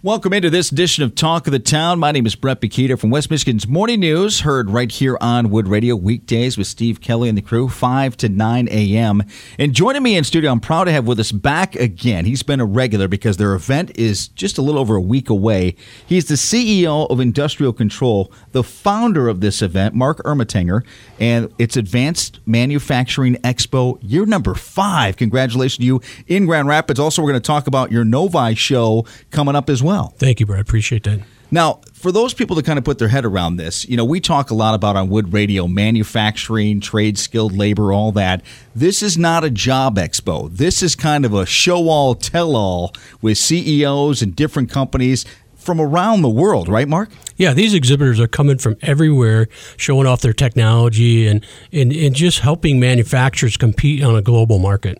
[0.00, 1.98] Welcome into this edition of Talk of the Town.
[1.98, 5.66] My name is Bret Bakita from West Michigan's Morning News, heard right here on Wood
[5.66, 9.24] Radio weekdays with Steve Kelly and the crew, 5 to 9 a.m.
[9.58, 12.26] And joining me in studio, I'm proud to have with us back again.
[12.26, 15.74] He's been a regular because their event is just a little over a week away.
[16.06, 20.84] He's the CEO of Industrial Control, the founder of this event, Mark Ermatinger,
[21.18, 25.16] and it's Advanced Manufacturing Expo, year number five.
[25.16, 27.00] Congratulations to you in Grand Rapids.
[27.00, 30.14] Also, we're going to talk about your Novi show coming up as well well.
[30.18, 30.60] Thank you, Brad.
[30.60, 31.20] Appreciate that.
[31.50, 34.20] Now, for those people to kind of put their head around this, you know, we
[34.20, 38.42] talk a lot about on Wood Radio manufacturing, trade, skilled labor, all that.
[38.74, 40.54] This is not a job expo.
[40.54, 45.24] This is kind of a show all, tell all with CEOs and different companies
[45.56, 47.10] from around the world, right, Mark?
[47.36, 52.40] Yeah, these exhibitors are coming from everywhere, showing off their technology and, and, and just
[52.40, 54.98] helping manufacturers compete on a global market.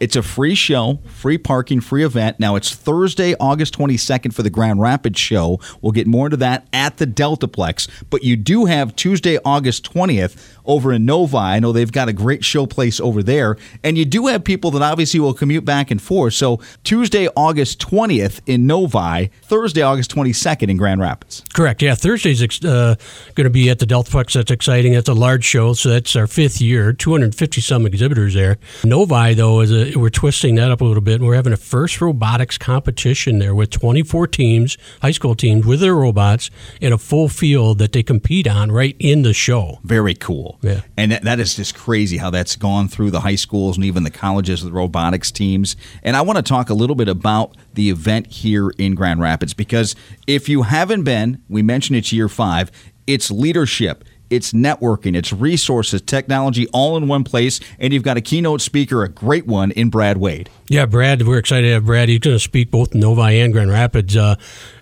[0.00, 2.40] It's a free show, free parking, free event.
[2.40, 5.60] Now it's Thursday, August 22nd for the Grand Rapids show.
[5.82, 7.86] We'll get more into that at the Deltaplex.
[8.08, 11.36] But you do have Tuesday, August 20th over in Novi.
[11.36, 13.58] I know they've got a great show place over there.
[13.84, 16.32] And you do have people that obviously will commute back and forth.
[16.32, 21.42] So Tuesday, August 20th in Novi, Thursday, August 22nd in Grand Rapids.
[21.52, 21.82] Correct.
[21.82, 22.94] Yeah, Thursday's uh,
[23.34, 24.32] going to be at the Deltaplex.
[24.32, 24.94] That's exciting.
[24.94, 25.74] That's a large show.
[25.74, 28.56] So that's our fifth year, 250 some exhibitors there.
[28.84, 31.56] Novi, though, is a we're twisting that up a little bit, and we're having a
[31.56, 36.98] first robotics competition there with 24 teams, high school teams, with their robots in a
[36.98, 39.78] full field that they compete on right in the show.
[39.84, 40.58] Very cool.
[40.62, 43.84] Yeah, and that, that is just crazy how that's gone through the high schools and
[43.84, 45.76] even the colleges with robotics teams.
[46.02, 49.54] And I want to talk a little bit about the event here in Grand Rapids
[49.54, 49.94] because
[50.26, 52.70] if you haven't been, we mentioned it's year five.
[53.06, 57.60] It's leadership it's networking, it's resources, technology all in one place.
[57.78, 60.48] And you've got a keynote speaker, a great one in Brad Wade.
[60.68, 62.08] Yeah, Brad, we're excited to have Brad.
[62.08, 64.36] He's going to speak both Novi and Grand Rapids uh,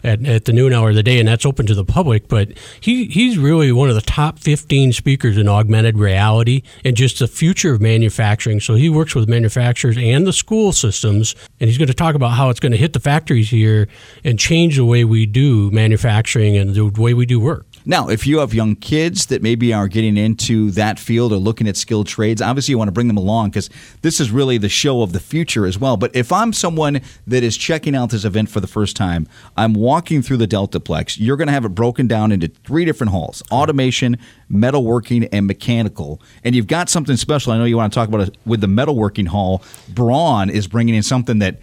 [0.04, 2.28] at, at the noon hour of the day, and that's open to the public.
[2.28, 7.20] But he, he's really one of the top 15 speakers in augmented reality and just
[7.20, 8.60] the future of manufacturing.
[8.60, 12.32] So he works with manufacturers and the school systems, and he's going to talk about
[12.32, 13.88] how it's going to hit the factories here
[14.24, 17.64] and change the way we do manufacturing and the way we do work.
[17.88, 21.66] Now, if you have young kids that maybe are getting into that field or looking
[21.66, 23.70] at skilled trades, obviously you want to bring them along because
[24.02, 25.96] this is really the show of the future as well.
[25.96, 29.26] But if I'm someone that is checking out this event for the first time,
[29.56, 33.10] I'm walking through the Deltaplex, you're going to have it broken down into three different
[33.10, 34.18] halls automation,
[34.52, 36.20] metalworking, and mechanical.
[36.44, 37.54] And you've got something special.
[37.54, 39.62] I know you want to talk about it with the metalworking hall.
[39.88, 41.58] Braun is bringing in something that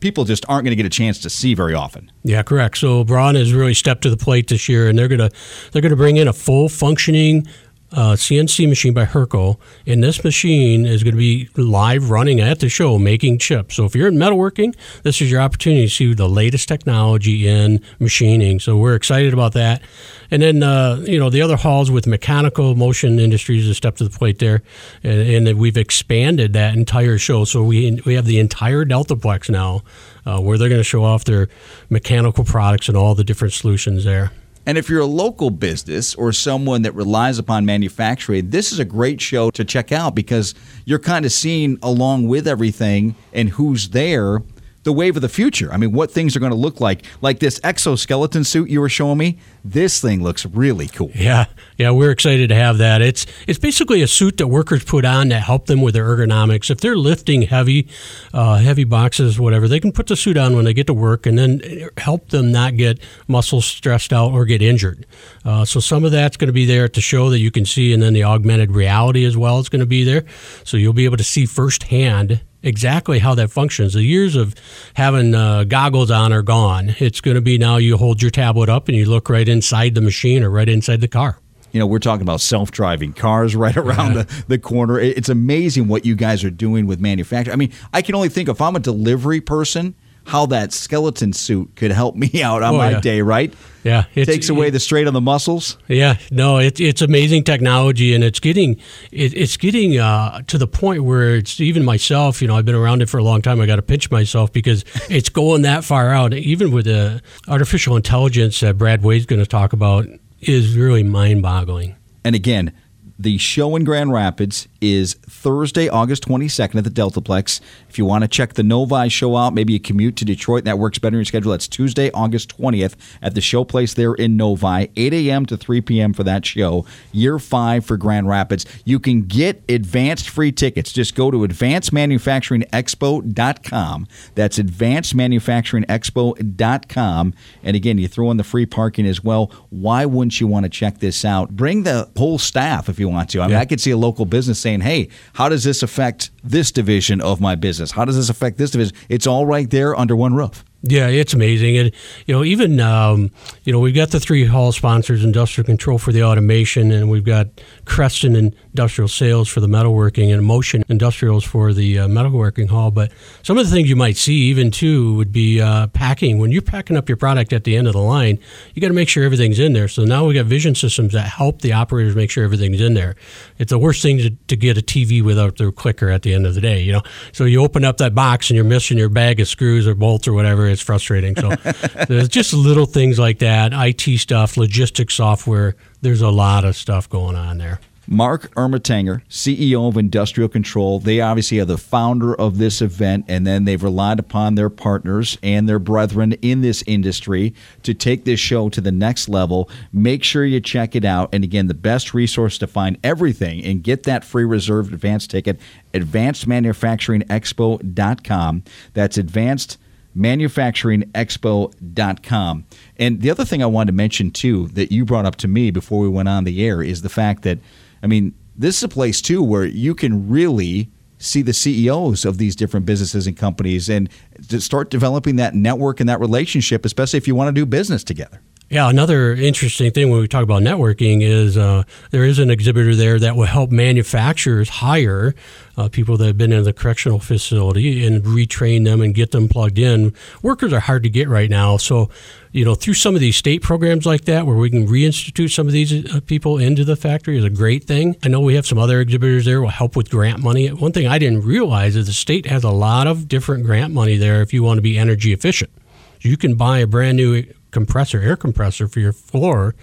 [0.00, 2.10] people just aren't going to get a chance to see very often.
[2.24, 2.78] Yeah, correct.
[2.78, 5.30] So Braun has really stepped to the plate this year, and they're gonna
[5.72, 7.46] they're gonna bring in a full functioning
[7.92, 12.60] uh, CNC machine by Hurco, and this machine is going to be live running at
[12.60, 13.76] the show making chips.
[13.76, 17.80] So if you're in metalworking, this is your opportunity to see the latest technology in
[17.98, 18.60] machining.
[18.60, 19.82] So we're excited about that.
[20.30, 24.04] And then uh, you know the other halls with mechanical motion industries has stepped to
[24.04, 24.62] the plate there,
[25.02, 27.44] and, and we've expanded that entire show.
[27.44, 29.82] So we we have the entire Deltaplex now,
[30.24, 31.48] uh, where they're going to show off their
[31.88, 34.30] mechanical products and all the different solutions there.
[34.70, 38.84] And if you're a local business or someone that relies upon manufacturing, this is a
[38.84, 40.54] great show to check out because
[40.84, 44.44] you're kind of seeing along with everything and who's there
[44.82, 45.72] the wave of the future.
[45.72, 47.04] I mean, what things are going to look like.
[47.20, 49.38] Like this exoskeleton suit you were showing me.
[49.62, 51.10] This thing looks really cool.
[51.14, 51.46] Yeah,
[51.76, 53.02] yeah, we're excited to have that.
[53.02, 56.70] It's it's basically a suit that workers put on to help them with their ergonomics.
[56.70, 57.88] If they're lifting heavy,
[58.32, 61.26] uh, heavy boxes, whatever, they can put the suit on when they get to work,
[61.26, 61.60] and then
[61.98, 65.04] help them not get muscles stressed out or get injured.
[65.44, 67.92] Uh, so some of that's going to be there to show that you can see,
[67.92, 70.24] and then the augmented reality as well is going to be there,
[70.64, 73.94] so you'll be able to see firsthand exactly how that functions.
[73.94, 74.54] The years of
[74.94, 76.94] having uh, goggles on are gone.
[76.98, 79.94] It's going to be now you hold your tablet up and you look right inside
[79.94, 81.38] the machine or right inside the car.
[81.72, 84.22] You know, we're talking about self driving cars right around yeah.
[84.22, 84.98] the, the corner.
[84.98, 87.52] It's amazing what you guys are doing with manufacturing.
[87.52, 89.94] I mean, I can only think if I'm a delivery person,
[90.26, 93.00] how that skeleton suit could help me out on Oh, my yeah.
[93.00, 93.52] day, right?
[93.82, 95.78] Yeah, it takes away the strain on the muscles.
[95.88, 98.72] Yeah, no, it's it's amazing technology, and it's getting
[99.10, 102.42] it, it's getting uh, to the point where it's even myself.
[102.42, 103.58] You know, I've been around it for a long time.
[103.58, 106.34] I got to pinch myself because it's going that far out.
[106.34, 110.06] Even with the artificial intelligence that Brad Wade's going to talk about
[110.40, 111.96] is really mind-boggling.
[112.22, 112.72] And again,
[113.18, 117.60] the show in Grand Rapids is Thursday, August 22nd at the Deltaplex.
[117.88, 120.78] If you want to check the Novi show out, maybe you commute to Detroit that
[120.78, 121.52] works better in your schedule.
[121.52, 125.46] That's Tuesday, August 20th at the show place there in Novi, 8 a.m.
[125.46, 126.12] to 3 p.m.
[126.12, 126.84] for that show.
[127.12, 128.66] Year five for Grand Rapids.
[128.84, 130.92] You can get advanced free tickets.
[130.92, 134.08] Just go to advancedmanufacturingexpo.com.
[134.34, 137.34] That's advancedmanufacturingexpo.com.
[137.62, 139.50] And again, you throw in the free parking as well.
[139.70, 141.50] Why wouldn't you want to check this out?
[141.50, 143.40] Bring the whole staff if you want to.
[143.40, 146.70] I mean, I could see a local business saying, hey, how does this affect this
[146.70, 147.90] division of my business?
[147.90, 148.94] How does this affect this division?
[149.08, 150.64] It's all right there under one roof.
[150.82, 151.92] Yeah, it's amazing, and
[152.24, 153.30] you know, even um,
[153.64, 157.24] you know, we've got the three hall sponsors: Industrial Control for the automation, and we've
[157.24, 157.48] got
[157.84, 162.90] Creston Industrial Sales for the metalworking, and Motion Industrials for the uh, metalworking hall.
[162.90, 163.12] But
[163.42, 166.38] some of the things you might see, even too, would be uh, packing.
[166.38, 168.38] When you're packing up your product at the end of the line,
[168.72, 169.86] you got to make sure everything's in there.
[169.86, 173.16] So now we've got vision systems that help the operators make sure everything's in there.
[173.58, 176.46] It's the worst thing to, to get a TV without their clicker at the end
[176.46, 177.02] of the day, you know.
[177.32, 180.26] So you open up that box and you're missing your bag of screws or bolts
[180.26, 180.69] or whatever.
[180.70, 181.36] It's frustrating.
[181.36, 181.50] So
[182.08, 185.76] there's just little things like that, IT stuff, logistics software.
[186.00, 187.80] There's a lot of stuff going on there.
[188.12, 193.46] Mark Ermatinger, CEO of Industrial Control, they obviously are the founder of this event, and
[193.46, 198.40] then they've relied upon their partners and their brethren in this industry to take this
[198.40, 199.70] show to the next level.
[199.92, 201.28] Make sure you check it out.
[201.32, 205.60] And again, the best resource to find everything and get that free reserved advance ticket,
[205.94, 208.64] advancedmanufacturingexpo.com.
[208.92, 209.78] That's advanced
[210.16, 212.64] manufacturingexpo.com.
[212.96, 215.70] And the other thing I wanted to mention too that you brought up to me
[215.70, 217.58] before we went on the air is the fact that
[218.02, 222.38] I mean, this is a place too where you can really see the CEOs of
[222.38, 224.08] these different businesses and companies and
[224.48, 228.02] to start developing that network and that relationship, especially if you want to do business
[228.02, 228.40] together.
[228.72, 231.82] Yeah, another interesting thing when we talk about networking is uh,
[232.12, 235.34] there is an exhibitor there that will help manufacturers hire
[235.76, 239.48] uh, people that have been in the correctional facility and retrain them and get them
[239.48, 240.14] plugged in.
[240.40, 242.10] Workers are hard to get right now, so
[242.52, 245.66] you know through some of these state programs like that, where we can reinstitute some
[245.66, 248.14] of these uh, people into the factory, is a great thing.
[248.22, 250.68] I know we have some other exhibitors there will help with grant money.
[250.68, 254.16] One thing I didn't realize is the state has a lot of different grant money
[254.16, 255.72] there if you want to be energy efficient.
[256.20, 259.74] You can buy a brand new compressor, air compressor for your floor,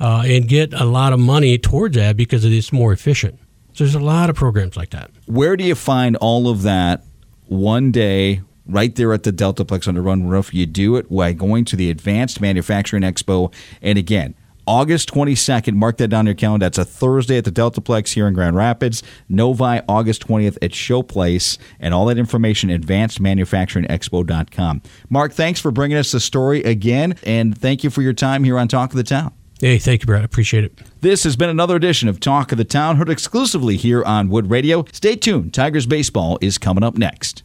[0.00, 3.38] uh, and get a lot of money towards that because it's more efficient.
[3.74, 5.10] So there's a lot of programs like that.
[5.26, 7.04] Where do you find all of that
[7.46, 10.52] one day right there at the Deltaplex under one roof?
[10.52, 13.52] You do it by going to the Advanced Manufacturing Expo.
[13.80, 14.34] And again,
[14.66, 16.66] August 22nd, mark that down on your calendar.
[16.66, 19.02] That's a Thursday at the Deltaplex here in Grand Rapids.
[19.28, 21.58] Novi, August 20th at Showplace.
[21.80, 24.82] And all that information, advancedmanufacturingexpo.com.
[25.10, 27.16] Mark, thanks for bringing us the story again.
[27.24, 29.32] And thank you for your time here on Talk of the Town.
[29.60, 30.22] Hey, thank you, Brad.
[30.22, 30.76] I appreciate it.
[31.02, 34.50] This has been another edition of Talk of the Town, heard exclusively here on Wood
[34.50, 34.84] Radio.
[34.90, 35.54] Stay tuned.
[35.54, 37.44] Tigers Baseball is coming up next.